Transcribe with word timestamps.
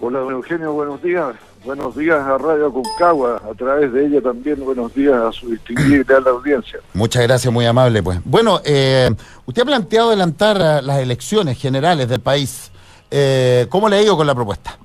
Hola, 0.00 0.20
don 0.20 0.32
Eugenio, 0.32 0.72
buenos 0.72 1.02
días. 1.02 1.34
Buenos 1.64 1.96
días 1.96 2.20
a 2.20 2.38
Radio 2.38 2.68
Aconcagua, 2.68 3.42
a 3.50 3.54
través 3.54 3.92
de 3.92 4.06
ella 4.06 4.22
también 4.22 4.64
buenos 4.64 4.94
días 4.94 5.14
a 5.14 5.32
su 5.32 5.50
distinguida 5.50 6.20
la 6.20 6.30
audiencia. 6.30 6.78
Muchas 6.94 7.24
gracias, 7.24 7.52
muy 7.52 7.66
amable. 7.66 8.00
Pues 8.00 8.20
bueno, 8.24 8.60
eh, 8.64 9.10
usted 9.44 9.62
ha 9.62 9.64
planteado 9.64 10.08
adelantar 10.08 10.56
eh, 10.56 10.82
las 10.82 11.00
elecciones 11.00 11.58
generales 11.60 12.08
del 12.08 12.20
país. 12.20 12.70
Eh, 13.10 13.66
¿Cómo 13.70 13.88
le 13.88 13.96
ha 13.96 14.02
ido 14.02 14.16
con 14.16 14.26
la 14.28 14.36
propuesta? 14.36 14.78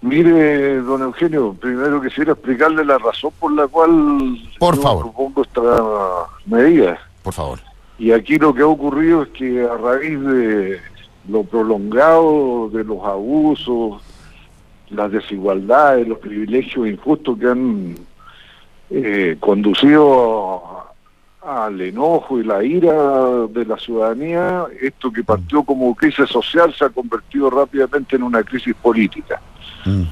Mire, 0.00 0.80
don 0.80 1.02
Eugenio, 1.02 1.54
primero 1.60 2.00
quisiera 2.00 2.32
explicarle 2.32 2.84
la 2.84 2.96
razón 2.98 3.30
por 3.38 3.52
la 3.52 3.68
cual 3.68 4.38
por 4.58 4.74
yo 4.76 4.82
favor. 4.82 5.02
propongo 5.04 5.42
esta 5.42 5.62
medida. 6.46 6.98
Por 7.22 7.34
favor. 7.34 7.60
Y 7.98 8.10
aquí 8.10 8.36
lo 8.36 8.52
que 8.54 8.62
ha 8.62 8.66
ocurrido 8.66 9.22
es 9.22 9.28
que 9.28 9.62
a 9.62 9.76
raíz 9.76 10.18
de 10.18 10.80
lo 11.28 11.44
prolongado 11.44 12.68
de 12.72 12.84
los 12.84 13.02
abusos, 13.04 14.02
las 14.90 15.10
desigualdades, 15.12 16.06
los 16.08 16.18
privilegios 16.18 16.86
injustos 16.86 17.38
que 17.38 17.46
han 17.46 17.94
eh, 18.90 19.36
conducido 19.40 20.62
al 21.44 21.80
enojo 21.80 22.38
y 22.38 22.44
la 22.44 22.62
ira 22.62 23.46
de 23.48 23.64
la 23.64 23.76
ciudadanía, 23.76 24.64
esto 24.80 25.10
que 25.10 25.24
partió 25.24 25.62
como 25.64 25.94
crisis 25.94 26.28
social 26.28 26.72
se 26.74 26.84
ha 26.84 26.90
convertido 26.90 27.50
rápidamente 27.50 28.16
en 28.16 28.22
una 28.22 28.42
crisis 28.44 28.74
política. 28.80 29.40
Mm. 29.84 30.02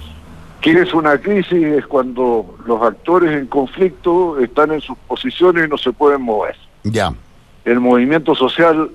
¿Qué 0.60 0.72
es 0.72 0.92
una 0.92 1.16
crisis? 1.18 1.52
Es 1.64 1.86
cuando 1.86 2.56
los 2.66 2.82
actores 2.82 3.30
en 3.32 3.46
conflicto 3.46 4.38
están 4.40 4.72
en 4.72 4.80
sus 4.80 4.96
posiciones 5.06 5.66
y 5.66 5.70
no 5.70 5.78
se 5.78 5.92
pueden 5.92 6.20
mover 6.22 6.56
Ya. 6.82 7.12
el 7.64 7.80
movimiento 7.80 8.34
social 8.34 8.90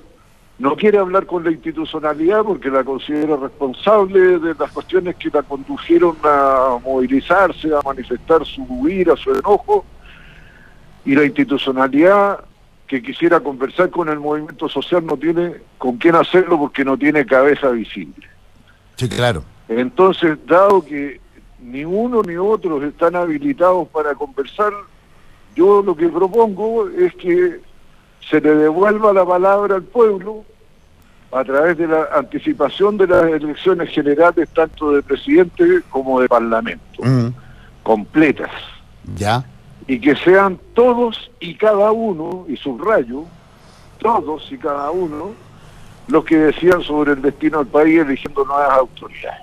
no 0.57 0.75
quiere 0.75 0.97
hablar 0.97 1.25
con 1.25 1.43
la 1.43 1.51
institucionalidad 1.51 2.43
porque 2.43 2.69
la 2.69 2.83
considera 2.83 3.35
responsable 3.35 4.39
de 4.39 4.55
las 4.55 4.71
cuestiones 4.71 5.15
que 5.15 5.29
la 5.29 5.43
condujeron 5.43 6.15
a 6.23 6.77
movilizarse, 6.83 7.73
a 7.73 7.81
manifestar 7.81 8.45
su 8.45 8.87
ira, 8.87 9.15
su 9.17 9.33
enojo, 9.33 9.85
y 11.03 11.13
la 11.13 11.25
institucionalidad 11.25 12.39
que 12.87 13.01
quisiera 13.01 13.39
conversar 13.39 13.89
con 13.89 14.09
el 14.09 14.19
movimiento 14.19 14.69
social 14.69 15.05
no 15.05 15.17
tiene 15.17 15.55
con 15.77 15.97
quién 15.97 16.15
hacerlo 16.15 16.57
porque 16.57 16.85
no 16.85 16.97
tiene 16.97 17.25
cabeza 17.25 17.69
visible. 17.69 18.27
Sí, 18.95 19.09
claro. 19.09 19.43
Entonces, 19.67 20.37
dado 20.45 20.85
que 20.85 21.19
ni 21.59 21.83
uno 21.83 22.21
ni 22.21 22.37
otros 22.37 22.83
están 22.83 23.15
habilitados 23.15 23.87
para 23.89 24.13
conversar, 24.13 24.71
yo 25.55 25.81
lo 25.81 25.95
que 25.95 26.07
propongo 26.07 26.87
es 26.89 27.13
que 27.15 27.59
se 28.29 28.41
le 28.41 28.55
devuelva 28.55 29.13
la 29.13 29.25
palabra 29.25 29.75
al 29.75 29.83
pueblo 29.83 30.43
a 31.31 31.43
través 31.43 31.77
de 31.77 31.87
la 31.87 32.07
anticipación 32.15 32.97
de 32.97 33.07
las 33.07 33.23
elecciones 33.25 33.89
generales, 33.89 34.47
tanto 34.53 34.91
de 34.91 35.03
presidente 35.03 35.81
como 35.89 36.21
de 36.21 36.27
parlamento, 36.29 37.03
Mm. 37.03 37.27
completas, 37.83 38.51
Ya. 39.15 39.43
y 39.87 39.99
que 39.99 40.15
sean 40.15 40.57
todos 40.73 41.29
y 41.39 41.55
cada 41.55 41.91
uno, 41.91 42.45
y 42.47 42.55
subrayo, 42.57 43.25
todos 43.99 44.49
y 44.51 44.57
cada 44.57 44.89
uno, 44.91 45.31
los 46.07 46.23
que 46.23 46.37
decían 46.37 46.81
sobre 46.83 47.13
el 47.13 47.21
destino 47.21 47.59
del 47.59 47.67
país 47.67 47.99
eligiendo 48.01 48.45
nuevas 48.45 48.77
autoridades. 48.77 49.41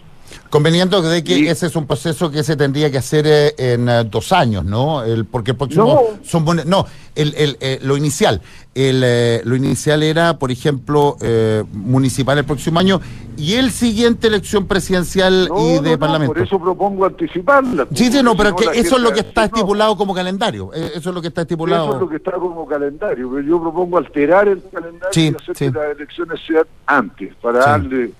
Conveniendo 0.52 1.00
de 1.00 1.24
que 1.24 1.38
Y- 1.38 1.48
ese 1.48 1.64
es 1.66 1.76
un 1.76 1.86
proceso 1.86 2.30
que 2.30 2.42
se 2.42 2.56
tendría 2.56 2.90
que 2.90 2.98
hacer 2.98 3.26
eh, 3.26 3.54
en 3.56 3.88
eh, 3.88 4.04
dos 4.04 4.32
años, 4.32 4.62
¿no? 4.66 5.02
El, 5.02 5.24
porque 5.24 5.52
el 5.52 5.56
próximo 5.56 5.84
No. 6.12 6.22
son 6.22 6.44
no, 6.66 6.84
el, 7.14 7.34
el, 7.38 7.56
eh, 7.60 7.78
lo 7.82 7.96
inicial, 7.96 8.42
el, 8.74 9.00
lo 9.48 9.56
inicial 9.56 10.02
era, 10.02 10.38
por 10.38 10.50
ejemplo, 10.50 11.16
eh, 11.22 11.64
municipal 11.72 12.36
el 12.36 12.44
próximo 12.44 12.78
año 12.80 13.00
y 13.38 13.54
el 13.54 13.70
siguiente 13.70 14.26
elección 14.26 14.66
presidencial 14.66 15.48
No, 15.48 15.58
y 15.70 15.78
de 15.78 15.92
no, 15.92 15.98
parlamento. 15.98 16.34
por 16.34 16.42
eso 16.42 16.60
propongo 16.60 17.06
anticiparla. 17.06 17.86
Sí, 17.94 18.12
sí, 18.12 18.22
no, 18.22 18.36
pero 18.36 18.54
que 18.54 18.66
eso 18.78 18.96
es 18.96 19.02
lo 19.02 19.10
que 19.10 19.20
está 19.20 19.44
estipulado 19.46 19.96
como 19.96 20.12
calendario. 20.14 20.70
Eso 20.74 21.08
es 21.08 21.14
lo 21.14 21.22
que 21.22 21.28
está 21.28 21.40
estipulado. 21.40 21.84
Eso 21.86 21.94
es 21.94 22.00
lo 22.02 22.08
que 22.10 22.16
está 22.16 22.32
como 22.32 22.66
calendario, 22.66 23.30
pero 23.32 23.40
yo 23.40 23.58
propongo 23.58 23.96
alterar 23.96 24.48
el 24.48 24.62
calendario 24.70 25.08
Sí, 25.12 25.32
y 25.32 25.42
hacer 25.42 25.56
sí. 25.56 25.64
que 25.64 25.78
las 25.78 25.96
elecciones 25.96 26.40
sean 26.46 26.64
antes, 26.84 27.34
para 27.36 27.62
Sí. 27.62 27.70
darle 27.70 28.10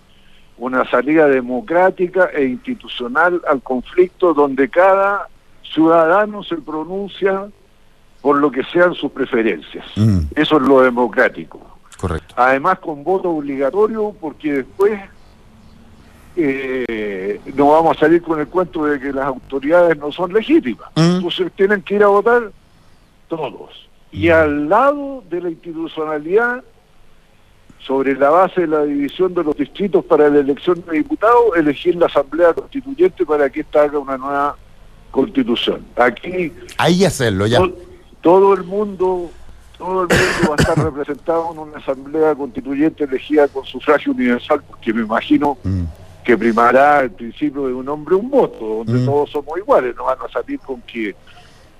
una 0.63 0.89
salida 0.89 1.27
democrática 1.27 2.31
e 2.33 2.45
institucional 2.45 3.43
al 3.49 3.61
conflicto 3.63 4.33
donde 4.33 4.69
cada 4.69 5.27
ciudadano 5.65 6.45
se 6.45 6.55
pronuncia 6.57 7.49
por 8.21 8.37
lo 8.39 8.49
que 8.53 8.63
sean 8.73 8.95
sus 8.95 9.11
preferencias. 9.11 9.85
Mm, 9.97 10.21
Eso 10.37 10.57
es 10.59 10.63
lo 10.63 10.83
democrático. 10.83 11.79
correcto. 11.99 12.33
Además 12.37 12.79
con 12.79 13.03
voto 13.03 13.31
obligatorio 13.31 14.15
porque 14.21 14.53
después 14.53 15.01
eh, 16.37 17.41
no 17.57 17.71
vamos 17.71 17.97
a 17.97 18.01
salir 18.01 18.23
con 18.23 18.39
el 18.39 18.47
cuento 18.47 18.85
de 18.85 19.01
que 19.01 19.13
las 19.13 19.27
autoridades 19.27 19.99
no 19.99 20.13
son 20.13 20.33
legítimas. 20.33 20.89
Mm. 20.95 21.17
Entonces 21.17 21.51
tienen 21.57 21.83
que 21.83 21.97
ir 21.97 22.05
a 22.05 22.07
votar 22.07 22.53
todos. 23.27 23.89
Y 24.13 24.29
al 24.29 24.69
lado 24.69 25.25
de 25.29 25.41
la 25.41 25.51
institucionalidad, 25.51 26.63
sobre 27.87 28.15
la 28.17 28.31
base 28.31 28.63
de 28.63 28.67
la 28.69 28.85
división 28.85 29.35
de 29.35 29.43
los 29.43 29.57
distritos 29.57 30.05
para 30.05 30.29
la 30.29 30.39
elección 30.41 30.83
de 30.87 30.99
diputados, 30.99 31.57
elegir 31.57 31.97
la 31.97 32.07
Asamblea 32.07 32.55
Constituyente 32.55 33.27
para 33.27 33.51
que 33.51 33.61
ésta 33.61 33.83
haga 33.83 33.99
una 33.99 34.17
nueva 34.17 34.57
constitución. 35.11 35.85
Aquí 35.97 36.53
Ahí 36.79 37.05
hacerlo, 37.05 37.47
ya. 37.47 37.59
to- 37.59 37.77
todo 38.21 38.55
el 38.55 38.65
mundo 38.65 39.31
todo 39.79 40.03
el 40.03 40.09
mundo 40.09 40.49
va 40.51 40.55
a 40.57 40.63
estar 40.63 40.79
representado 40.85 41.51
en 41.53 41.59
una 41.59 41.79
asamblea 41.79 42.37
constituyente 42.37 43.03
elegida 43.03 43.49
con 43.49 43.65
sufragio 43.65 44.13
universal 44.13 44.63
porque 44.69 44.93
me 44.93 45.03
imagino 45.03 45.59
Mm, 45.65 45.83
que 46.25 46.39
primará 46.39 47.01
el 47.01 47.11
principio 47.11 47.67
de 47.67 47.75
un 47.75 47.89
hombre 47.89 48.15
un 48.15 48.31
voto 48.31 48.85
donde 48.85 48.93
Mm. 49.03 49.07
todos 49.07 49.31
somos 49.31 49.59
iguales 49.59 49.97
no 49.97 50.05
van 50.05 50.19
a 50.25 50.33
salir 50.33 50.61
con 50.61 50.81
que 50.83 51.17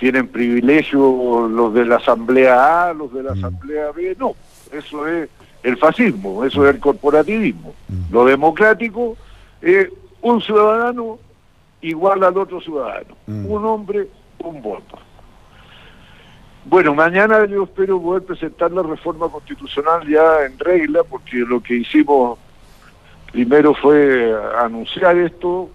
tienen 0.01 0.27
privilegio 0.27 1.47
los 1.49 1.73
de 1.75 1.85
la 1.85 1.97
asamblea 1.97 2.89
A 2.89 2.93
los 2.93 3.13
de 3.15 3.23
la 3.23 3.35
Mm. 3.37 3.39
asamblea 3.39 3.93
B 3.93 4.17
no 4.19 4.35
eso 4.73 5.07
es 5.07 5.29
el 5.63 5.77
fascismo 5.77 6.45
eso 6.45 6.67
es 6.67 6.75
el 6.75 6.81
corporativismo. 6.81 7.75
Mm. 7.89 8.13
lo 8.13 8.25
democrático 8.25 9.17
es 9.61 9.89
un 10.21 10.41
ciudadano 10.41 11.19
igual 11.81 12.23
al 12.25 12.37
otro 12.37 12.61
ciudadano. 12.61 13.17
Mm. 13.27 13.51
un 13.51 13.65
hombre 13.65 14.09
un 14.39 14.61
voto. 14.61 14.99
Bueno, 16.65 16.95
mañana 16.95 17.45
yo 17.47 17.65
espero 17.65 18.01
poder 18.01 18.23
presentar 18.23 18.71
la 18.71 18.83
reforma 18.83 19.29
constitucional 19.29 20.07
ya 20.09 20.45
en 20.45 20.59
regla, 20.59 21.03
porque 21.03 21.39
lo 21.39 21.61
que 21.61 21.75
hicimos 21.75 22.39
primero 23.33 23.75
fue 23.75 24.33
anunciar 24.61 25.17
esto, 25.17 25.71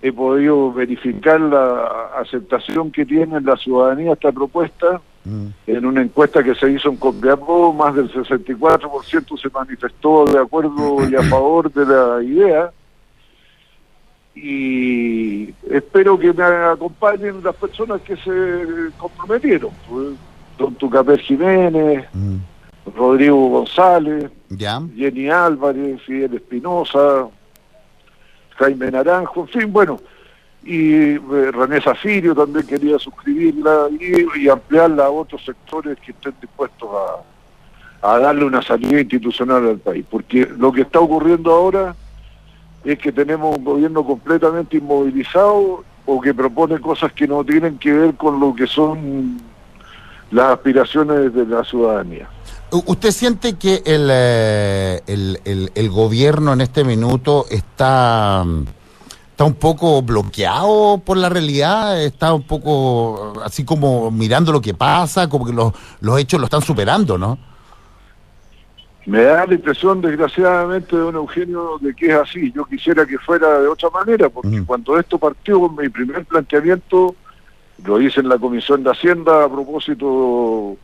he 0.00 0.10
podido 0.12 0.72
verificar 0.72 1.38
la 1.40 2.12
aceptación 2.16 2.90
que 2.90 3.04
tiene 3.04 3.36
en 3.36 3.44
la 3.44 3.56
ciudadanía 3.56 4.14
esta 4.14 4.32
propuesta, 4.32 5.02
mm, 5.24 5.46
en 5.66 5.86
una 5.86 6.02
encuesta 6.02 6.42
que 6.42 6.54
se 6.54 6.70
hizo 6.70 6.88
en 6.88 6.96
Copiapó, 6.96 7.72
más 7.72 7.94
del 7.94 8.12
64% 8.12 9.40
se 9.40 9.48
manifestó 9.50 10.24
de 10.26 10.38
acuerdo 10.38 11.08
y 11.08 11.14
a 11.14 11.22
favor 11.30 11.72
de 11.72 11.86
la 11.86 12.22
idea, 12.22 12.72
y 14.34 15.50
espero 15.70 16.18
que 16.18 16.32
me 16.32 16.44
acompañen 16.44 17.42
las 17.42 17.54
personas 17.56 18.00
que 18.02 18.16
se 18.16 18.96
comprometieron, 18.96 19.70
pues, 19.88 20.08
don 20.58 20.74
Tucapel 20.76 21.18
Jiménez, 21.20 22.06
mm. 22.12 22.36
Rodrigo 22.96 23.48
González, 23.48 24.30
Ya. 24.48 24.80
Jenny 24.96 25.28
Álvarez, 25.28 26.00
Fidel 26.02 26.34
Espinosa, 26.34 27.28
Jaime 28.56 28.90
Naranjo, 28.90 29.42
en 29.42 29.48
fin, 29.48 29.72
bueno, 29.72 30.00
y 30.62 30.92
eh, 31.14 31.20
René 31.52 31.80
Zafirio 31.80 32.34
también 32.34 32.66
quería 32.66 32.98
suscribirla 32.98 33.88
y, 34.38 34.48
ampliarla 34.48 35.06
a 35.06 35.10
otros 35.10 35.44
sectores 35.44 35.98
que 36.04 36.12
estén 36.12 36.34
dispuestos 36.40 36.88
a, 38.02 38.12
a 38.12 38.18
darle 38.18 38.44
una 38.44 38.60
salida 38.62 39.00
institucional 39.00 39.66
al 39.68 39.78
país, 39.78 40.04
porque 40.10 40.46
lo 40.58 40.70
que 40.72 40.82
está 40.82 41.00
ocurriendo 41.00 41.52
ahora 41.52 41.94
es 42.84 42.98
que 42.98 43.12
tenemos 43.12 43.56
un 43.58 43.64
gobierno 43.64 44.04
completamente 44.04 44.76
inmovilizado 44.78 45.84
o 46.06 46.20
que 46.20 46.32
propone 46.34 46.80
cosas 46.80 47.12
que 47.12 47.26
no 47.28 47.44
tienen 47.44 47.78
que 47.78 47.92
ver 47.92 48.14
con 48.14 48.40
lo 48.40 48.54
que 48.54 48.66
son 48.66 49.38
las 50.30 50.52
aspiraciones 50.52 51.34
de 51.34 51.44
la 51.46 51.62
ciudadanía. 51.64 52.28
¿Usted 52.86 53.10
siente 53.10 53.54
que 53.56 53.82
el, 53.84 54.08
eh, 54.12 55.00
el, 55.06 55.40
el- 55.44 55.72
el 55.74 55.90
gobierno 55.90 56.52
en 56.52 56.60
este 56.60 56.84
minuto 56.84 57.46
está, 57.50 58.44
mm, 58.46 58.64
está 59.40 59.46
un 59.46 59.54
poco 59.54 60.02
bloqueado 60.02 61.00
por 61.02 61.16
la 61.16 61.30
realidad? 61.30 61.98
¿Está 62.02 62.34
un 62.34 62.42
poco 62.42 63.32
así 63.42 63.64
como 63.64 64.10
mirando 64.10 64.52
lo 64.52 64.60
que 64.60 64.74
pasa? 64.74 65.30
Como 65.30 65.46
que 65.46 65.52
los, 65.54 65.72
los 66.02 66.18
hechos 66.20 66.38
lo 66.38 66.44
están 66.44 66.60
superando, 66.60 67.16
¿no? 67.16 67.38
Me 69.06 69.22
da 69.22 69.46
la 69.46 69.54
impresión, 69.54 70.02
desgraciadamente, 70.02 70.94
don 70.94 71.14
Eugenio, 71.14 71.78
de 71.80 71.94
que 71.94 72.08
es 72.08 72.16
así. 72.16 72.52
Yo 72.54 72.66
quisiera 72.66 73.06
que 73.06 73.16
fuera 73.16 73.60
de 73.60 73.68
otra 73.68 73.88
manera, 73.88 74.28
porque 74.28 74.60
Mm. 74.60 74.66
cuando 74.66 74.98
esto 74.98 75.16
partió 75.16 75.58
con 75.58 75.74
mi 75.74 75.88
primer 75.88 76.22
planteamiento, 76.26 77.14
lo 77.82 77.98
hice 77.98 78.20
en 78.20 78.28
la 78.28 78.36
Comisión 78.36 78.82
de 78.84 78.90
Hacienda 78.90 79.44
a 79.44 79.48
propósito 79.48 80.76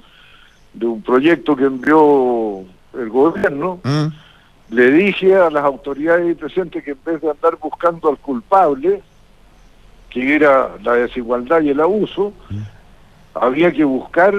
de 0.73 0.87
un 0.87 1.03
proyecto 1.03 1.55
que 1.55 1.65
envió 1.65 2.61
el 2.99 3.11
gobierno, 3.11 3.81
Mm, 3.85 4.07
le 4.71 4.91
dije 4.91 5.37
a 5.37 5.51
las 5.51 5.65
autoridades 5.65 6.37
presentes 6.37 6.83
que 6.83 6.93
en 6.93 6.99
vez 7.05 7.21
de 7.21 7.31
andar 7.31 7.57
buscando 7.57 8.09
al 8.09 8.19
culpable, 8.19 9.03
que 10.11 10.35
era 10.35 10.71
la 10.83 10.95
desigualdad 10.95 11.61
y 11.61 11.71
el 11.71 11.81
abuso, 11.81 12.33
había 13.35 13.71
que 13.73 13.85
buscar 13.85 14.35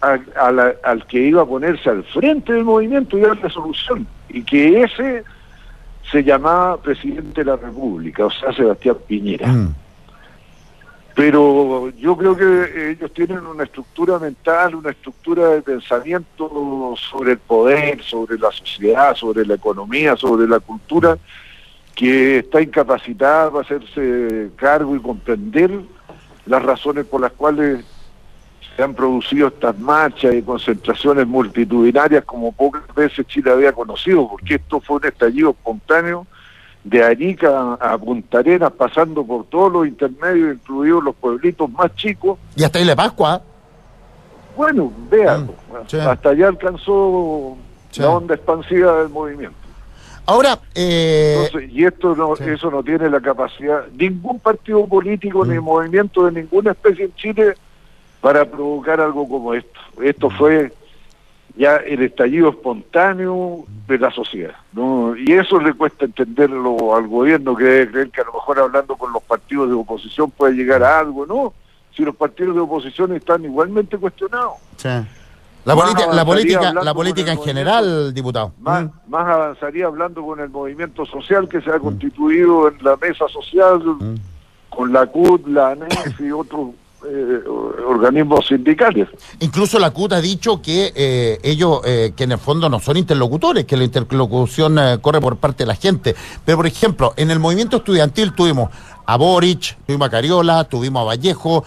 al 0.00 1.06
que 1.06 1.20
iba 1.20 1.42
a 1.42 1.46
ponerse 1.46 1.88
al 1.88 2.02
frente 2.04 2.52
del 2.52 2.64
movimiento 2.64 3.16
y 3.16 3.20
darle 3.20 3.48
solución. 3.50 4.06
Y 4.28 4.42
que 4.42 4.82
ese 4.82 5.22
se 6.10 6.24
llamaba 6.24 6.76
presidente 6.78 7.44
de 7.44 7.50
la 7.50 7.56
República, 7.56 8.26
o 8.26 8.30
sea, 8.30 8.52
Sebastián 8.52 8.96
Piñera. 9.06 9.46
Mm. 9.46 9.74
Pero 11.14 11.90
yo 11.90 12.16
creo 12.16 12.36
que 12.36 12.90
ellos 12.92 13.12
tienen 13.12 13.46
una 13.46 13.64
estructura 13.64 14.18
mental, 14.18 14.74
una 14.74 14.90
estructura 14.90 15.50
de 15.50 15.62
pensamiento 15.62 16.94
sobre 16.96 17.32
el 17.32 17.38
poder, 17.38 18.02
sobre 18.02 18.38
la 18.38 18.50
sociedad, 18.50 19.14
sobre 19.14 19.44
la 19.44 19.54
economía, 19.54 20.16
sobre 20.16 20.48
la 20.48 20.58
cultura, 20.60 21.18
que 21.94 22.38
está 22.38 22.62
incapacitada 22.62 23.50
para 23.50 23.64
hacerse 23.64 24.50
cargo 24.56 24.96
y 24.96 25.00
comprender 25.00 25.80
las 26.46 26.62
razones 26.62 27.04
por 27.04 27.20
las 27.20 27.32
cuales 27.32 27.84
se 28.74 28.82
han 28.82 28.94
producido 28.94 29.48
estas 29.48 29.78
marchas 29.78 30.34
y 30.34 30.40
concentraciones 30.40 31.26
multitudinarias 31.26 32.24
como 32.24 32.52
pocas 32.52 32.82
veces 32.94 33.26
Chile 33.26 33.50
había 33.50 33.72
conocido, 33.72 34.26
porque 34.28 34.54
esto 34.54 34.80
fue 34.80 34.96
un 34.96 35.04
estallido 35.04 35.50
espontáneo 35.50 36.26
de 36.84 37.02
Arica 37.02 37.74
a 37.74 37.96
Punta 37.98 38.38
Arenas, 38.38 38.72
pasando 38.72 39.24
por 39.24 39.46
todos 39.46 39.72
los 39.72 39.86
intermedios, 39.86 40.54
incluidos 40.54 41.04
los 41.04 41.14
pueblitos 41.14 41.70
más 41.70 41.94
chicos. 41.94 42.38
Y 42.56 42.64
hasta 42.64 42.80
Isla 42.80 42.96
Pascua. 42.96 43.42
Bueno, 44.56 44.92
vean, 45.10 45.46
mm, 45.46 45.96
hasta 45.96 46.30
allá 46.30 46.48
alcanzó 46.48 47.56
la 47.96 48.10
onda 48.10 48.34
expansiva 48.34 48.98
del 48.98 49.08
movimiento. 49.08 49.56
Ahora, 50.24 50.58
eh... 50.74 51.48
y 51.70 51.84
esto 51.84 52.14
no, 52.14 52.34
eso 52.36 52.70
no 52.70 52.82
tiene 52.82 53.10
la 53.10 53.20
capacidad, 53.20 53.86
ningún 53.98 54.38
partido 54.38 54.86
político 54.86 55.44
ni 55.44 55.58
mm. 55.58 55.64
movimiento 55.64 56.26
de 56.26 56.42
ninguna 56.42 56.72
especie 56.72 57.06
en 57.06 57.14
Chile 57.14 57.54
para 58.20 58.44
provocar 58.44 59.00
algo 59.00 59.28
como 59.28 59.54
esto. 59.54 59.80
Esto 60.00 60.30
fue 60.30 60.72
ya 61.56 61.76
el 61.76 62.02
estallido 62.02 62.50
espontáneo 62.50 63.64
de 63.86 63.98
la 63.98 64.10
sociedad. 64.10 64.56
¿no? 64.72 65.14
Y 65.16 65.32
eso 65.32 65.60
le 65.60 65.74
cuesta 65.74 66.04
entenderlo 66.04 66.96
al 66.96 67.06
gobierno, 67.06 67.54
que 67.54 67.64
debe 67.64 67.90
creer 67.90 68.10
que 68.10 68.20
a 68.20 68.24
lo 68.24 68.32
mejor 68.32 68.58
hablando 68.58 68.96
con 68.96 69.12
los 69.12 69.22
partidos 69.22 69.68
de 69.68 69.74
oposición 69.74 70.30
puede 70.30 70.54
llegar 70.54 70.82
a 70.82 70.98
algo, 70.98 71.26
¿no? 71.26 71.52
Si 71.94 72.02
los 72.02 72.16
partidos 72.16 72.54
de 72.54 72.60
oposición 72.62 73.14
están 73.14 73.44
igualmente 73.44 73.98
cuestionados. 73.98 74.54
Sí. 74.76 74.88
La, 75.64 75.76
política, 75.76 76.12
la 76.12 76.24
política, 76.24 76.72
la 76.72 76.94
política 76.94 77.32
en 77.32 77.42
general, 77.42 78.12
diputado. 78.14 78.52
Más, 78.58 78.84
mm. 78.84 78.90
más 79.08 79.28
avanzaría 79.28 79.86
hablando 79.86 80.24
con 80.24 80.40
el 80.40 80.48
movimiento 80.48 81.04
social 81.06 81.48
que 81.48 81.60
se 81.60 81.70
ha 81.70 81.76
mm. 81.76 81.82
constituido 81.82 82.68
en 82.68 82.82
la 82.82 82.96
mesa 82.96 83.28
social, 83.28 83.78
mm. 83.78 84.14
con 84.70 84.92
la 84.92 85.06
CUT, 85.06 85.46
la 85.46 85.72
ANEF 85.72 86.20
y 86.20 86.32
otros 86.32 86.70
eh, 87.04 87.42
organismos 87.84 88.46
sindicales. 88.46 89.08
Incluso 89.40 89.80
la 89.80 89.90
CUT 89.90 90.12
ha 90.12 90.20
dicho 90.20 90.62
que 90.62 90.92
eh, 90.94 91.40
ellos, 91.42 91.80
eh, 91.84 92.12
que 92.14 92.22
en 92.24 92.32
el 92.32 92.38
fondo 92.38 92.68
no 92.68 92.78
son 92.78 92.96
interlocutores, 92.96 93.64
que 93.64 93.76
la 93.76 93.82
interlocución 93.82 94.78
corre 95.00 95.20
por 95.20 95.36
parte 95.36 95.64
de 95.64 95.66
la 95.66 95.74
gente. 95.74 96.14
Pero, 96.44 96.58
por 96.58 96.66
ejemplo, 96.68 97.12
en 97.16 97.32
el 97.32 97.40
movimiento 97.40 97.78
estudiantil 97.78 98.34
tuvimos 98.34 98.70
a 99.04 99.16
Boric, 99.16 99.78
tuvimos 99.84 100.06
a 100.06 100.10
Cariola, 100.12 100.62
tuvimos 100.62 101.02
a 101.02 101.04
Vallejo, 101.04 101.64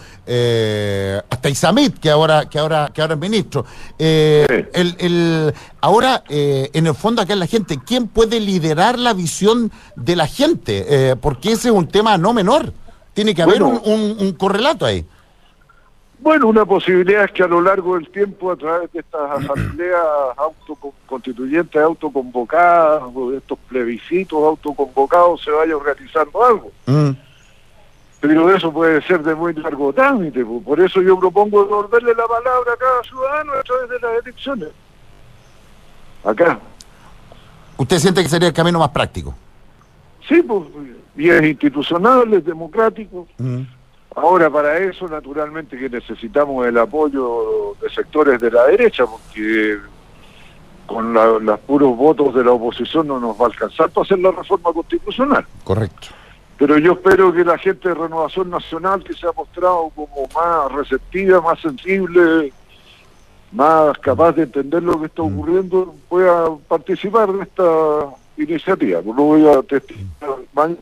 hasta 1.30 1.48
Isamit, 1.50 1.98
que 1.98 2.08
ahora, 2.08 2.48
que 2.48 2.58
ahora, 2.58 2.90
que 2.94 3.02
ahora 3.02 3.14
es 3.14 3.20
ministro. 3.20 3.66
el, 3.98 5.52
ahora, 5.82 6.24
en 6.28 6.86
el 6.86 6.94
fondo, 6.94 7.20
acá 7.20 7.34
es 7.34 7.38
la 7.38 7.46
gente. 7.46 7.78
¿Quién 7.84 8.08
puede 8.08 8.40
liderar 8.40 8.98
la 8.98 9.12
visión 9.12 9.70
de 9.96 10.16
la 10.16 10.26
gente? 10.26 11.14
porque 11.20 11.52
ese 11.52 11.68
es 11.68 11.74
un 11.74 11.88
tema 11.88 12.16
no 12.16 12.32
menor. 12.32 12.72
Tiene 13.12 13.34
que 13.34 13.42
haber 13.42 13.62
un 13.62 14.32
correlato 14.38 14.86
ahí. 14.86 15.04
Bueno, 16.18 16.48
una 16.48 16.64
posibilidad 16.64 17.24
es 17.24 17.32
que 17.32 17.42
a 17.42 17.46
lo 17.46 17.60
largo 17.60 17.94
del 17.94 18.08
tiempo, 18.08 18.50
a 18.50 18.56
través 18.56 18.92
de 18.92 19.00
estas 19.00 19.30
asambleas 19.44 20.02
autoconstituyentes 20.36 21.80
autoconvocadas, 21.80 23.02
o 23.14 23.30
de 23.30 23.38
estos 23.38 23.58
plebiscitos 23.68 24.38
autoconvocados, 24.38 25.42
se 25.42 25.50
vaya 25.50 25.76
organizando 25.76 26.44
algo. 26.44 26.72
Mm. 26.86 27.10
Pero 28.20 28.54
eso 28.54 28.72
puede 28.72 29.02
ser 29.02 29.22
de 29.22 29.34
muy 29.34 29.52
largo 29.52 29.92
trámite, 29.92 30.44
por 30.44 30.80
eso 30.80 31.02
yo 31.02 31.18
propongo 31.18 31.62
devolverle 31.62 32.14
la 32.14 32.26
palabra 32.26 32.72
a 32.72 32.76
cada 32.76 33.02
ciudadano 33.02 33.52
a 33.52 33.62
través 33.62 33.90
de 33.90 34.00
las 34.00 34.24
elecciones. 34.24 34.68
Acá. 36.24 36.58
¿Usted 37.76 37.98
siente 37.98 38.22
que 38.22 38.28
sería 38.28 38.48
el 38.48 38.54
camino 38.54 38.78
más 38.78 38.88
práctico? 38.88 39.34
Sí, 40.26 40.42
pues, 40.42 40.62
y 41.16 41.28
es 41.28 41.42
institucional, 41.42 42.32
es 42.32 42.44
democrático. 42.44 43.28
Mm. 43.38 43.62
Ahora, 44.16 44.48
para 44.48 44.78
eso, 44.78 45.06
naturalmente, 45.08 45.78
que 45.78 45.90
necesitamos 45.90 46.66
el 46.66 46.78
apoyo 46.78 47.76
de 47.82 47.90
sectores 47.90 48.40
de 48.40 48.50
la 48.50 48.64
derecha, 48.64 49.04
porque 49.04 49.76
con 50.86 51.12
los 51.12 51.60
puros 51.60 51.94
votos 51.94 52.34
de 52.34 52.42
la 52.42 52.52
oposición 52.52 53.08
no 53.08 53.20
nos 53.20 53.38
va 53.38 53.44
a 53.44 53.48
alcanzar 53.48 53.90
para 53.90 54.04
hacer 54.06 54.18
la 54.18 54.30
reforma 54.30 54.72
constitucional. 54.72 55.46
Correcto. 55.64 56.08
Pero 56.56 56.78
yo 56.78 56.92
espero 56.92 57.30
que 57.30 57.44
la 57.44 57.58
gente 57.58 57.90
de 57.90 57.94
Renovación 57.94 58.48
Nacional, 58.48 59.04
que 59.04 59.12
se 59.12 59.26
ha 59.26 59.32
mostrado 59.32 59.90
como 59.94 60.26
más 60.34 60.72
receptiva, 60.72 61.42
más 61.42 61.60
sensible, 61.60 62.54
más 63.52 63.98
capaz 63.98 64.32
de 64.32 64.44
entender 64.44 64.82
lo 64.82 64.98
que 64.98 65.06
está 65.06 65.22
mm. 65.22 65.34
ocurriendo, 65.34 65.94
pueda 66.08 66.56
participar 66.68 67.30
de 67.34 67.42
esta 67.42 67.62
iniciativa. 68.38 69.02
Lo 69.04 69.12
voy 69.12 69.46
a 69.46 69.62
testificar 69.62 70.30
mañana 70.54 70.78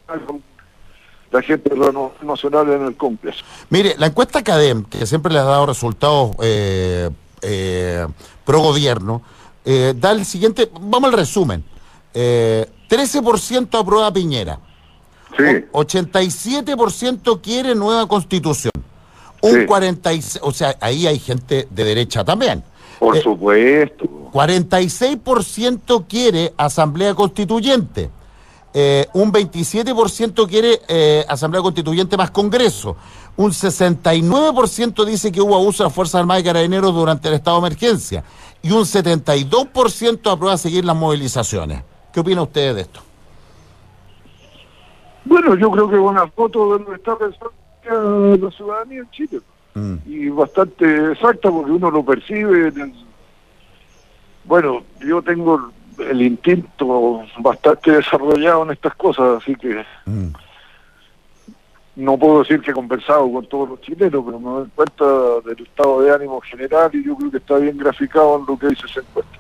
la 1.35 1.43
gente 1.43 1.69
de 1.69 1.77
la 1.77 1.93
nacional 2.23 2.71
en 2.71 2.87
el 2.87 2.97
Congreso. 2.97 3.45
Mire, 3.69 3.97
la 3.99 4.07
encuesta 4.07 4.45
CADEM, 4.45 4.85
que 4.85 5.05
siempre 5.05 5.33
le 5.33 5.41
ha 5.41 5.45
dado 5.45 5.67
resultados 5.67 6.31
eh, 6.41 7.11
eh, 7.43 8.07
pro 8.45 8.61
gobierno, 8.61 9.21
eh, 9.65 9.95
da 9.97 10.13
el 10.13 10.25
siguiente, 10.25 10.71
vamos 10.81 11.11
al 11.11 11.19
resumen. 11.19 11.65
13% 12.15 13.81
aprueba 13.81 14.13
Piñera. 14.13 14.61
Sí. 15.37 15.65
87% 15.73 17.41
quiere 17.41 17.75
nueva 17.75 18.07
constitución. 18.07 18.71
Un 19.43 19.67
46, 19.67 20.39
o 20.45 20.53
sea, 20.53 20.77
ahí 20.81 21.09
hay 21.09 21.19
gente 21.19 21.67
de 21.69 21.85
derecha 21.85 22.25
también. 22.25 22.63
Por 23.01 23.21
supuesto. 23.21 24.31
46% 24.33 26.05
quiere 26.09 26.55
asamblea 26.57 27.13
constituyente. 27.15 28.11
Eh, 28.77 29.07
un 29.13 29.33
27% 29.33 30.49
quiere 30.49 30.81
eh, 30.89 31.25
Asamblea 31.29 31.63
Constituyente 31.63 32.17
más 32.17 32.33
Congreso, 32.33 32.97
un 33.37 33.53
69% 33.53 35.05
dice 35.05 35.31
que 35.31 35.41
hubo 35.41 35.55
abuso 35.55 35.85
de 35.85 35.89
las 35.89 35.95
Fuerzas 35.95 36.21
Armadas 36.21 36.43
y 36.43 36.47
Carabineros 36.47 36.93
durante 36.93 37.29
el 37.29 37.35
estado 37.35 37.61
de 37.61 37.69
emergencia 37.69 38.25
y 38.63 38.73
un 38.73 38.83
72% 38.83 40.33
aprueba 40.33 40.57
seguir 40.57 40.85
las 40.85 40.97
movilizaciones. 40.97 41.85
¿Qué 42.13 42.19
opina 42.19 42.43
usted 42.43 42.75
de 42.75 42.81
esto? 42.81 43.01
Bueno, 45.25 45.55
yo 45.55 45.71
creo 45.71 45.89
que 45.89 45.95
es 45.95 46.03
una 46.03 46.27
foto 46.27 46.73
de 46.73 46.81
lo 46.81 46.91
que 46.91 46.97
está 46.97 47.17
pensando 47.17 47.53
la 48.37 48.51
ciudadanía 48.51 49.01
en 49.01 49.11
Chile. 49.11 49.41
Mm. 49.75 49.95
Y 50.07 50.29
bastante 50.31 51.13
exacta 51.13 51.51
porque 51.51 51.71
uno 51.71 51.91
lo 51.91 52.05
percibe. 52.05 52.73
Bueno, 54.45 54.83
yo 55.01 55.23
tengo 55.23 55.71
el 55.99 56.23
instinto 56.23 57.14
bastante 57.39 57.93
desarrollado 57.93 58.65
en 58.65 58.71
estas 58.73 58.95
cosas, 58.95 59.43
así 59.43 59.55
que 59.57 59.85
mm. 60.07 60.33
no 61.97 62.19
puedo 62.19 62.41
decir 62.41 62.61
que 62.61 62.71
he 62.71 62.75
conversado 62.75 63.31
con 63.33 63.47
todos 63.47 63.71
los 63.71 63.81
chilenos, 63.81 64.23
pero 64.25 64.41
me 64.41 64.51
doy 64.51 64.69
cuenta 64.75 65.05
del 65.45 65.67
estado 65.67 66.03
de 66.03 66.11
ánimo 66.13 66.41
general 66.41 66.91
y 66.93 67.05
yo 67.05 67.17
creo 67.17 67.31
que 67.31 67.39
está 67.39 67.57
bien 67.57 67.77
graficado 67.77 68.39
en 68.39 68.47
lo 68.47 68.59
que 68.59 68.69
dice 68.69 68.87
ese 68.87 69.01
encuesta. 69.01 69.39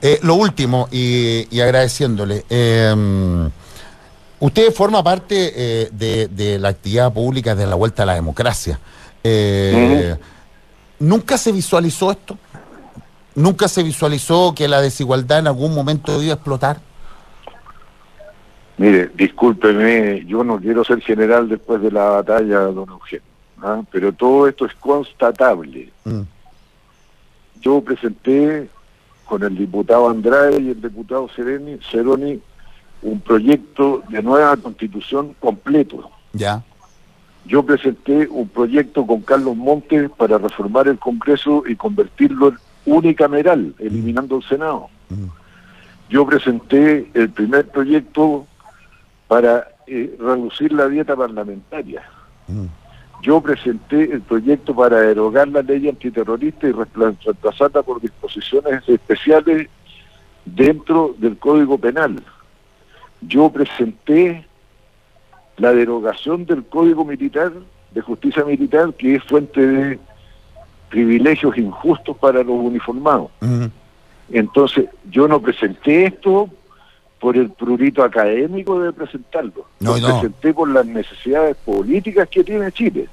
Eh, 0.00 0.18
lo 0.22 0.34
último, 0.34 0.88
y, 0.90 1.60
agradeciéndole, 1.60 2.44
eh, 2.50 2.92
usted 4.40 4.72
forma 4.72 5.02
parte 5.02 5.52
eh, 5.54 5.88
de, 5.92 6.58
la 6.58 6.70
actividad 6.70 7.12
pública 7.12 7.54
de 7.54 7.66
la 7.66 7.76
vuelta 7.76 8.02
a 8.02 8.06
la 8.06 8.14
democracia. 8.14 8.80
¿Nunca 10.98 11.38
se 11.38 11.52
visualizó 11.52 12.10
esto? 12.10 12.36
¿Nunca 13.34 13.66
se 13.66 13.82
visualizó 13.82 14.54
que 14.54 14.68
la 14.68 14.80
desigualdad 14.80 15.38
en 15.38 15.46
algún 15.46 15.74
momento 15.74 16.22
iba 16.22 16.32
a 16.32 16.36
explotar? 16.36 16.80
Mire, 18.78 19.10
discúlpeme, 19.14 20.24
yo 20.26 20.42
no 20.42 20.58
quiero 20.58 20.82
ser 20.84 21.00
general 21.00 21.48
después 21.48 21.80
de 21.82 21.90
la 21.90 22.04
batalla, 22.04 22.60
don 22.60 22.88
Eugenio, 22.88 23.24
¿ah? 23.62 23.82
pero 23.90 24.12
todo 24.12 24.48
esto 24.48 24.66
es 24.66 24.74
constatable. 24.74 25.92
Mm. 26.04 26.22
Yo 27.60 27.80
presenté 27.80 28.68
con 29.24 29.42
el 29.42 29.56
diputado 29.56 30.08
Andrade 30.08 30.60
y 30.60 30.70
el 30.70 30.80
diputado 30.80 31.28
Sereni, 31.28 31.78
Ceroni 31.90 32.40
un 33.02 33.20
proyecto 33.20 34.02
de 34.08 34.22
nueva 34.22 34.56
constitución 34.56 35.34
completo. 35.40 36.10
Ya. 36.32 36.62
Yo 37.44 37.64
presenté 37.64 38.28
un 38.28 38.48
proyecto 38.48 39.04
con 39.04 39.22
Carlos 39.22 39.56
Montes 39.56 40.08
para 40.16 40.38
reformar 40.38 40.86
el 40.86 40.98
Congreso 40.98 41.64
y 41.66 41.74
convertirlo 41.74 42.48
en 42.48 42.58
unicameral, 42.84 43.74
eliminando 43.78 44.36
el 44.36 44.42
Senado. 44.44 44.88
Yo 46.08 46.26
presenté 46.26 47.10
el 47.14 47.30
primer 47.30 47.68
proyecto 47.68 48.46
para 49.32 49.66
eh, 49.86 50.14
reducir 50.18 50.74
la 50.74 50.86
dieta 50.88 51.16
parlamentaria. 51.16 52.02
Mm. 52.48 52.66
Yo 53.22 53.40
presenté 53.40 54.12
el 54.12 54.20
proyecto 54.20 54.76
para 54.76 55.00
derogar 55.00 55.48
la 55.48 55.62
ley 55.62 55.88
antiterrorista 55.88 56.68
y 56.68 56.72
reemplazarla 56.72 57.82
por 57.82 58.02
disposiciones 58.02 58.86
especiales 58.86 59.70
dentro 60.44 61.14
del 61.16 61.38
Código 61.38 61.78
Penal. 61.78 62.22
Yo 63.22 63.48
presenté 63.50 64.44
la 65.56 65.72
derogación 65.72 66.44
del 66.44 66.62
Código 66.64 67.06
Militar, 67.06 67.52
de 67.90 68.00
Justicia 68.02 68.44
Militar, 68.44 68.92
que 68.92 69.14
es 69.14 69.24
fuente 69.24 69.66
de 69.66 69.98
privilegios 70.90 71.56
injustos 71.56 72.18
para 72.18 72.42
los 72.42 72.56
uniformados. 72.56 73.30
Mm. 73.40 73.64
Entonces, 74.30 74.90
yo 75.10 75.26
no 75.26 75.40
presenté 75.40 76.04
esto 76.04 76.50
por 77.22 77.36
el 77.36 77.50
prurito 77.50 78.02
académico 78.02 78.80
de 78.80 78.92
presentarlo. 78.92 79.64
No, 79.78 79.96
Lo 79.96 80.08
no. 80.08 80.20
presenté 80.20 80.52
por 80.52 80.68
las 80.68 80.84
necesidades 80.84 81.56
políticas 81.64 82.28
que 82.28 82.42
tiene 82.42 82.72
Chile. 82.72 83.08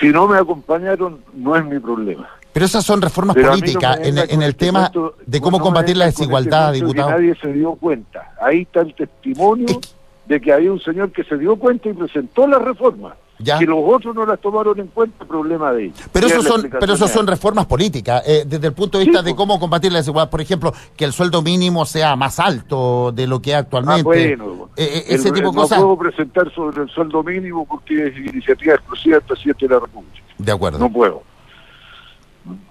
Si 0.00 0.08
no 0.08 0.26
me 0.26 0.38
acompañaron, 0.38 1.18
no 1.34 1.54
es 1.54 1.62
mi 1.66 1.78
problema. 1.78 2.26
Pero 2.54 2.64
esas 2.64 2.86
son 2.86 3.02
reformas 3.02 3.36
Pero 3.36 3.48
no 3.48 3.58
políticas 3.58 3.98
en, 4.02 4.16
el 4.16 4.42
este 4.48 4.52
tema 4.66 4.90
cuento- 4.90 5.14
de 5.26 5.40
cómo 5.42 5.60
combatir 5.60 5.98
la 5.98 6.06
este 6.06 6.22
desigualdad, 6.22 6.72
que 6.72 6.78
diputado. 6.80 7.10
nadie 7.10 7.34
se 7.40 7.52
dio 7.52 7.74
cuenta. 7.74 8.32
Ahí 8.40 8.62
está 8.62 8.80
el 8.80 8.94
testimonio 8.94 9.66
Es 9.68 9.76
que- 9.76 9.88
de 10.34 10.40
que 10.40 10.52
había 10.54 10.72
un 10.72 10.80
señor 10.80 11.12
que 11.12 11.22
se 11.24 11.36
dio 11.36 11.56
cuenta 11.56 11.90
y 11.90 11.92
presentó 11.92 12.46
la 12.46 12.58
reforma. 12.58 13.14
Ya. 13.40 13.58
Que 13.58 13.66
los 13.66 13.78
otros 13.86 14.14
no 14.16 14.26
las 14.26 14.40
tomaron 14.40 14.78
en 14.80 14.88
cuenta, 14.88 15.24
problema 15.24 15.72
de 15.72 15.84
ellos. 15.86 15.98
Pero 16.12 16.26
la 16.28 16.40
son, 16.42 16.68
pero 16.80 16.94
esos 16.94 17.08
es 17.08 17.14
son 17.14 17.26
reformas 17.26 17.66
políticas, 17.66 18.22
eh, 18.26 18.44
desde 18.46 18.66
el 18.66 18.72
punto 18.72 18.98
de 18.98 19.04
vista 19.04 19.20
Sí, 19.20 19.26
de 19.26 19.30
pues. 19.30 19.36
cómo 19.38 19.60
combatir 19.60 19.92
la 19.92 19.98
desigualdad. 19.98 20.28
Por 20.30 20.40
ejemplo, 20.40 20.72
que 20.96 21.04
el 21.04 21.12
sueldo 21.12 21.40
mínimo 21.40 21.84
sea 21.86 22.16
más 22.16 22.40
alto 22.40 23.12
de 23.12 23.26
lo 23.28 23.40
que 23.40 23.50
es 23.50 23.56
Ah, 23.56 23.60
actualmente. 23.60 24.02
bueno. 24.02 24.68
Eh, 24.76 24.84
eh, 24.84 25.04
El- 25.08 25.14
ese 25.14 25.30
tipo 25.30 25.50
de 25.50 25.54
no 25.56 25.62
cosas. 25.62 25.80
puedo 25.80 25.96
presentar 25.98 26.52
sobre 26.52 26.82
el 26.82 26.88
sueldo 26.88 27.22
mínimo 27.22 27.64
porque 27.64 28.08
es 28.08 28.16
iniciativa 28.16 28.74
exclusiva 28.74 29.18
del 29.18 29.24
presidente 29.26 29.68
de 29.68 29.74
la 29.74 29.80
República. 29.80 30.18
De 30.36 30.52
acuerdo. 30.52 30.78
No 30.80 30.92
puedo. 30.92 31.22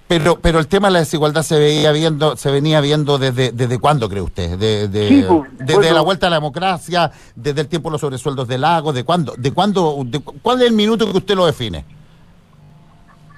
Pero, 0.08 0.40
pero 0.40 0.60
el 0.60 0.68
tema 0.68 0.88
de 0.88 0.94
la 0.94 1.00
desigualdad 1.00 1.42
se 1.44 1.60
veía 1.60 1.92
viendo, 1.92 2.38
se 2.38 2.50
venía 2.50 2.80
viendo 2.80 3.18
desde, 3.18 3.52
desde 3.52 3.78
cuándo 3.78 4.08
cree 4.08 4.22
usted, 4.22 4.58
de, 4.58 4.88
de- 4.88 5.08
Sí, 5.10 5.26
pues, 5.28 5.50
desde 5.60 5.76
bueno. 5.76 5.94
la 5.96 6.02
vuelta 6.02 6.28
a 6.28 6.30
la 6.30 6.38
democracia, 6.38 7.12
desde 7.36 7.62
el 7.62 7.68
tiempo 7.68 7.90
de 7.90 7.94
los 7.94 8.02
sobresueldos 8.02 8.48
de 8.48 8.58
Lago, 8.58 8.94
de 8.94 9.04
cuándo, 9.04 9.34
de 9.38 9.52
cuándo, 9.52 9.98
de 10.06 10.20
cuál 10.20 10.62
es 10.62 10.68
el 10.68 10.74
minuto 10.74 11.12
que 11.12 11.18
usted 11.18 11.36
lo 11.36 11.46
define. 11.46 11.84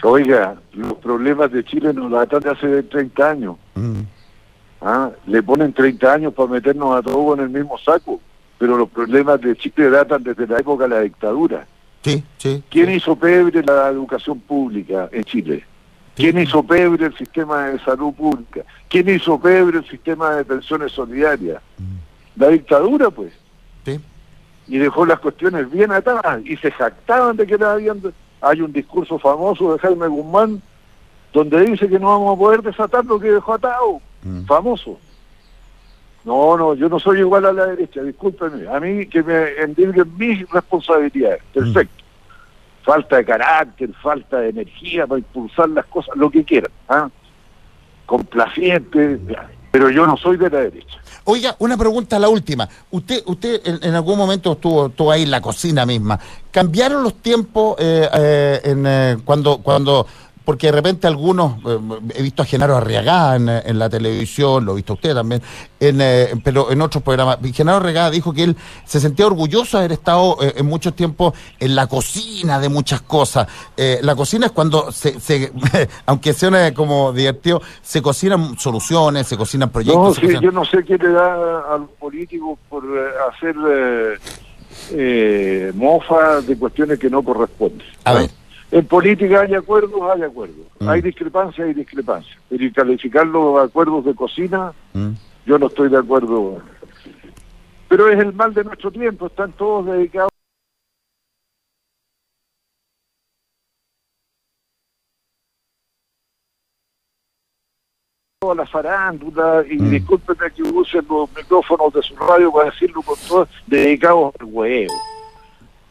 Oiga, 0.03 0.55
los 0.73 0.93
problemas 0.93 1.51
de 1.51 1.63
Chile 1.65 1.93
nos 1.93 2.11
datan 2.11 2.39
de 2.41 2.49
hace 2.51 2.83
30 2.83 3.29
años. 3.29 3.55
Mm. 3.75 4.01
¿ah? 4.81 5.09
Le 5.27 5.43
ponen 5.43 5.73
30 5.73 6.13
años 6.13 6.33
para 6.33 6.49
meternos 6.49 6.95
a 6.95 7.01
todos 7.01 7.37
en 7.37 7.45
el 7.45 7.49
mismo 7.49 7.77
saco. 7.79 8.21
Pero 8.57 8.77
los 8.77 8.89
problemas 8.89 9.39
de 9.41 9.55
Chile 9.55 9.89
datan 9.89 10.23
desde 10.23 10.45
la 10.47 10.59
época 10.59 10.83
de 10.85 10.89
la 10.89 11.01
dictadura. 11.01 11.65
Sí, 12.01 12.23
sí. 12.37 12.63
¿Quién 12.69 12.91
hizo 12.91 13.15
pebre 13.15 13.61
la 13.63 13.89
educación 13.89 14.39
pública 14.39 15.09
en 15.11 15.23
Chile? 15.23 15.65
¿Quién 16.19 16.37
hizo 16.37 16.61
pebre 16.63 17.05
el 17.05 17.17
sistema 17.17 17.67
de 17.67 17.79
salud 17.79 18.13
pública? 18.13 18.65
¿Quién 18.89 19.07
hizo 19.07 19.39
pebre 19.39 19.77
el 19.77 19.87
sistema 19.87 20.35
de 20.35 20.43
pensiones 20.43 20.91
solidarias? 20.91 21.61
La 22.35 22.49
dictadura, 22.49 23.09
pues. 23.09 23.31
Sí. 23.85 23.97
y 24.67 24.77
dejó 24.77 25.05
las 25.05 25.19
cuestiones 25.19 25.71
bien 25.71 25.93
atadas 25.93 26.41
y 26.45 26.57
se 26.57 26.71
jactaban 26.71 27.37
de 27.37 27.47
que 27.47 27.57
la 27.57 27.71
habían... 27.71 28.01
Hay 28.41 28.61
un 28.61 28.73
discurso 28.73 29.17
famoso 29.17 29.73
de 29.73 29.79
Jaime 29.79 30.07
Guzmán 30.07 30.61
donde 31.31 31.61
dice 31.61 31.87
que 31.87 31.99
no 31.99 32.07
vamos 32.07 32.35
a 32.35 32.39
poder 32.39 32.61
desatar 32.63 33.05
lo 33.05 33.19
que 33.19 33.31
dejó 33.31 33.53
atado. 33.53 34.01
Mm. 34.23 34.43
Famoso. 34.45 34.99
No, 36.25 36.57
no, 36.57 36.73
yo 36.73 36.89
no 36.89 36.99
soy 36.99 37.19
igual 37.19 37.45
a 37.45 37.53
la 37.53 37.65
derecha, 37.67 38.03
discúlpeme. 38.03 38.67
A 38.67 38.79
mí 38.79 39.05
que 39.07 39.23
me 39.23 39.53
endilguen 39.61 40.17
mis 40.17 40.49
responsabilidades. 40.49 41.41
Perfecto. 41.53 42.03
Falta 42.89 43.17
de 43.17 43.25
carácter, 43.25 43.93
falta 44.01 44.39
de 44.39 44.49
energía 44.49 45.05
para 45.05 45.19
impulsar 45.19 45.69
las 45.69 45.85
cosas, 45.85 46.15
lo 46.15 46.31
que 46.31 46.43
quieran. 46.43 46.71
¿ah? 46.87 47.07
Complaciente, 48.07 49.19
pero 49.69 49.91
yo 49.91 50.07
no 50.07 50.17
soy 50.17 50.37
de 50.37 50.49
la 50.49 50.61
derecha. 50.61 50.97
Oiga, 51.25 51.55
una 51.59 51.77
pregunta, 51.77 52.17
la 52.17 52.29
última. 52.29 52.67
Usted, 52.89 53.21
usted 53.27 53.61
en, 53.63 53.77
en 53.83 53.93
algún 53.93 54.17
momento 54.17 54.53
estuvo, 54.53 54.87
estuvo 54.87 55.11
ahí 55.11 55.21
en 55.21 55.29
la 55.29 55.39
cocina 55.39 55.85
misma. 55.85 56.19
¿Cambiaron 56.49 57.03
los 57.03 57.21
tiempos 57.21 57.75
eh, 57.77 58.09
eh, 58.11 58.61
en, 58.63 58.83
eh, 58.87 59.17
cuando, 59.23 59.59
cuando, 59.59 60.07
porque 60.49 60.65
de 60.65 60.71
repente 60.71 61.05
algunos, 61.05 61.57
eh, 61.63 61.77
he 62.15 62.23
visto 62.23 62.41
a 62.41 62.45
Genaro 62.45 62.75
Arriagá 62.75 63.35
en, 63.35 63.47
eh, 63.49 63.61
en 63.65 63.77
la 63.77 63.87
televisión, 63.87 64.65
lo 64.65 64.71
he 64.71 64.77
visto 64.77 64.93
usted 64.93 65.13
también, 65.13 65.43
en, 65.79 66.01
eh, 66.01 66.29
pero 66.43 66.71
en 66.71 66.81
otros 66.81 67.03
programas. 67.03 67.37
Genaro 67.53 67.77
Arriagá 67.77 68.09
dijo 68.09 68.33
que 68.33 68.45
él 68.45 68.55
se 68.83 68.99
sentía 68.99 69.27
orgulloso 69.27 69.77
de 69.77 69.83
haber 69.83 69.91
estado 69.91 70.37
eh, 70.41 70.53
en 70.57 70.65
mucho 70.65 70.91
tiempo 70.91 71.35
en 71.59 71.75
la 71.75 71.85
cocina 71.85 72.59
de 72.59 72.67
muchas 72.67 73.01
cosas. 73.01 73.47
Eh, 73.77 73.99
la 74.01 74.15
cocina 74.15 74.47
es 74.47 74.51
cuando 74.51 74.91
se, 74.91 75.19
se 75.19 75.53
aunque 76.07 76.33
sea 76.33 76.73
como 76.73 77.13
divertido, 77.13 77.61
se 77.83 78.01
cocinan 78.01 78.57
soluciones, 78.57 79.27
se 79.27 79.37
cocinan 79.37 79.69
proyectos. 79.69 80.03
No, 80.03 80.13
sí, 80.15 80.21
cocinan- 80.21 80.41
yo 80.41 80.51
no 80.51 80.65
sé 80.65 80.83
qué 80.83 80.97
le 80.97 81.11
da 81.11 81.75
a 81.75 81.77
los 81.77 81.91
políticos 81.99 82.57
por 82.67 82.83
hacer 83.31 83.55
eh, 83.69 84.17
eh, 84.93 85.71
mofa 85.75 86.41
de 86.41 86.57
cuestiones 86.57 86.97
que 86.97 87.07
no 87.07 87.21
corresponden. 87.21 87.83
A 88.03 88.13
ver. 88.13 88.38
En 88.71 88.85
política 88.85 89.41
hay 89.41 89.55
acuerdos, 89.55 89.99
hay 90.13 90.21
acuerdos. 90.23 90.65
Mm. 90.79 90.89
Hay 90.89 91.01
discrepancias, 91.01 91.67
hay 91.67 91.73
discrepancias. 91.73 92.37
Pero 92.49 92.63
y 92.63 92.71
calificar 92.71 93.25
los 93.25 93.63
acuerdos 93.63 94.05
de 94.05 94.13
cocina, 94.15 94.73
Mm. 94.93 95.09
yo 95.45 95.57
no 95.57 95.67
estoy 95.67 95.89
de 95.89 95.97
acuerdo. 95.97 96.61
Pero 97.87 98.07
es 98.09 98.19
el 98.19 98.33
mal 98.33 98.53
de 98.53 98.63
nuestro 98.63 98.91
tiempo, 98.91 99.25
están 99.27 99.51
todos 99.53 99.87
dedicados. 99.87 100.29
a 108.41 108.55
la 108.55 108.65
farándula 108.65 109.65
y 109.69 109.77
Mm. 109.77 109.89
discúlpenme 109.91 110.49
que 110.51 110.63
usen 110.63 111.05
los 111.09 111.29
micrófonos 111.35 111.93
de 111.93 112.01
su 112.01 112.15
radio 112.15 112.51
para 112.51 112.71
decirlo 112.71 113.01
con 113.01 113.17
todo, 113.27 113.47
dedicados 113.67 114.33
al 114.39 114.45
huevo. 114.45 114.93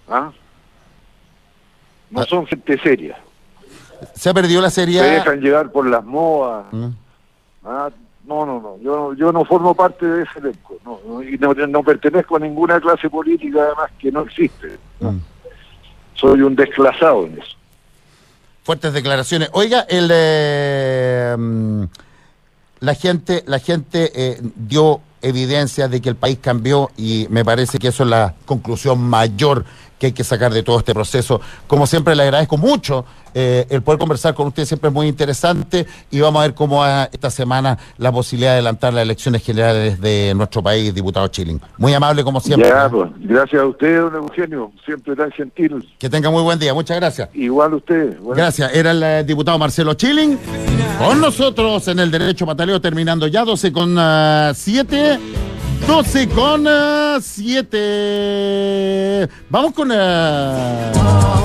¿Ah? 0.08 0.32
No 2.10 2.20
Ah. 2.22 2.26
son 2.28 2.46
gente 2.46 2.78
seria. 2.78 3.18
Se 4.14 4.30
ha 4.30 4.34
perdido 4.34 4.60
la 4.62 4.70
Se 4.70 4.82
seriedad. 4.82 5.04
dejan 5.10 5.40
llevar 5.40 5.70
por 5.70 5.86
las 5.88 6.04
modas. 6.04 6.66
Mm. 6.72 6.86
Ah, 7.64 7.90
no, 8.26 8.46
no, 8.46 8.60
no. 8.60 8.78
Yo, 8.82 8.96
no- 8.96 9.14
yo 9.14 9.32
no 9.32 9.44
formo 9.44 9.74
parte 9.74 10.06
de 10.06 10.22
ese 10.22 10.38
elenco. 10.38 10.76
No, 10.84 11.00
no, 11.06 11.22
y 11.22 11.36
no, 11.38 11.52
no 11.54 11.82
pertenezco 11.82 12.36
a 12.36 12.40
ninguna 12.40 12.80
clase 12.80 13.10
política, 13.10 13.60
además, 13.62 13.90
que 13.98 14.12
no 14.12 14.22
existe. 14.22 14.78
Mm. 15.00 15.18
Soy 16.14 16.42
un 16.42 16.54
desclasado 16.56 17.26
en 17.26 17.38
eso. 17.38 17.56
Fuertes 18.64 18.92
declaraciones. 18.92 19.48
Oiga, 19.52 19.86
el 19.88 20.08
eh, 20.12 21.34
mm, 21.38 21.84
la 22.80 22.94
gente, 22.94 23.42
la 23.46 23.58
gente 23.58 24.10
eh, 24.14 24.38
dio 24.54 25.00
evidencia 25.22 25.88
de 25.88 26.00
que 26.00 26.08
el 26.08 26.16
país 26.16 26.38
cambió 26.40 26.90
y 26.96 27.26
me 27.30 27.44
parece 27.44 27.78
que 27.78 27.88
eso 27.88 28.04
es 28.04 28.10
la 28.10 28.34
conclusión 28.46 29.00
mayor 29.00 29.64
que 29.98 30.06
hay 30.06 30.12
que 30.12 30.24
sacar 30.24 30.52
de 30.52 30.62
todo 30.62 30.78
este 30.78 30.94
proceso. 30.94 31.40
Como 31.66 31.86
siempre, 31.86 32.14
le 32.14 32.22
agradezco 32.22 32.56
mucho 32.56 33.04
eh, 33.34 33.66
el 33.68 33.82
poder 33.82 33.98
conversar 33.98 34.34
con 34.34 34.46
usted, 34.48 34.64
siempre 34.64 34.88
es 34.88 34.94
muy 34.94 35.06
interesante 35.06 35.86
y 36.10 36.20
vamos 36.20 36.40
a 36.40 36.46
ver 36.46 36.54
cómo 36.54 36.78
va 36.78 37.04
esta 37.12 37.30
semana 37.30 37.78
la 37.98 38.10
posibilidad 38.10 38.50
de 38.50 38.54
adelantar 38.54 38.94
las 38.94 39.02
elecciones 39.02 39.42
generales 39.42 40.00
de 40.00 40.32
nuestro 40.34 40.62
país, 40.62 40.94
diputado 40.94 41.28
Chilling. 41.28 41.60
Muy 41.76 41.92
amable 41.94 42.24
como 42.24 42.40
siempre. 42.40 42.68
ya, 42.68 42.88
pues, 42.88 43.10
gracias 43.18 43.62
a 43.62 43.66
usted, 43.66 44.00
don 44.00 44.14
Eugenio, 44.14 44.72
siempre 44.84 45.14
tan 45.14 45.30
gentil. 45.32 45.88
Que 45.98 46.08
tenga 46.08 46.30
muy 46.30 46.42
buen 46.42 46.58
día. 46.58 46.72
Muchas 46.72 46.96
gracias. 46.96 47.28
Igual 47.34 47.74
usted. 47.74 48.18
Bueno. 48.18 48.34
Gracias. 48.34 48.72
Era 48.74 48.92
el 48.92 49.02
eh, 49.02 49.24
diputado 49.24 49.58
Marcelo 49.58 49.94
Chilling 49.94 50.38
con 50.98 51.20
nosotros 51.20 51.86
en 51.88 51.98
el 52.00 52.10
Derecho 52.10 52.46
Pataleo, 52.46 52.80
terminando 52.80 53.26
ya 53.26 53.44
12 53.44 53.72
con 53.72 53.96
7. 54.54 55.18
12 55.86 56.28
con 56.28 56.66
7. 57.22 59.28
Vamos 59.48 59.72
con. 59.72 59.90
eh, 59.94 61.38